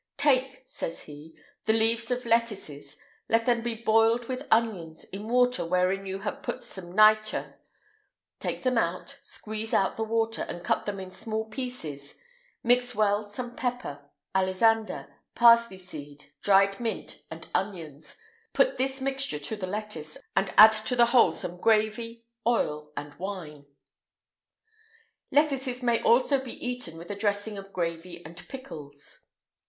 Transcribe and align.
"Take," 0.17 0.63
says 0.65 1.03
he, 1.03 1.35
"the 1.65 1.73
leaves 1.73 2.09
of 2.09 2.25
lettuces, 2.25 2.97
let 3.29 3.45
them 3.45 3.61
be 3.61 3.75
boiled 3.75 4.27
with 4.27 4.47
onions, 4.49 5.03
in 5.03 5.27
water 5.29 5.63
wherein 5.63 6.07
you 6.07 6.21
have 6.21 6.41
put 6.41 6.63
some 6.63 6.91
nitre; 6.95 7.59
take 8.39 8.63
them 8.63 8.79
out, 8.79 9.19
squeeze 9.21 9.75
out 9.75 9.97
the 9.97 10.03
water, 10.03 10.41
and 10.49 10.63
cut 10.63 10.87
them 10.87 10.99
in 10.99 11.11
small 11.11 11.45
pieces; 11.45 12.15
mix 12.63 12.95
well 12.95 13.23
some 13.23 13.55
pepper, 13.55 14.09
alisander,[IX 14.33 14.89
133] 14.89 15.07
parsley 15.35 15.77
seed, 15.77 16.33
dried 16.41 16.79
mint, 16.79 17.21
and 17.29 17.47
onions; 17.53 18.17
put 18.53 18.79
this 18.79 19.01
mixture 19.01 19.37
to 19.37 19.55
the 19.55 19.67
lettuce, 19.67 20.17
and 20.35 20.51
add 20.57 20.71
to 20.71 20.95
the 20.95 21.05
whole 21.13 21.31
some 21.31 21.61
gravy, 21.61 22.25
oil, 22.47 22.91
and 22.97 23.13
wine."[IX 23.19 23.65
134] 25.29 25.43
Lettuces 25.43 25.83
may 25.83 26.01
also 26.01 26.43
be 26.43 26.53
eaten 26.53 26.97
with 26.97 27.11
a 27.11 27.15
dressing 27.15 27.55
of 27.55 27.71
gravy 27.71 28.25
and 28.25 28.47
pickles. 28.49 29.27